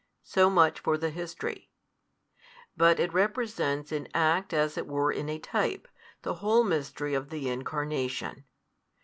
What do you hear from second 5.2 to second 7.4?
a type, the whole Mystery of